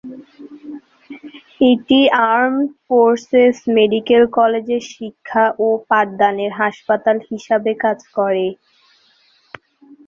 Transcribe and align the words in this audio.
এটি 1.61 1.99
armed 2.29 2.67
forces 2.85 3.57
medical 3.77 4.23
কলেজের 4.37 4.83
শিক্ষা 4.93 5.43
ও 5.59 5.77
পাঠদানের 5.89 6.51
হাসপাতাল 6.61 7.17
হিসাবে 7.29 7.71
কাজ 7.83 7.99
করে। 8.17 8.47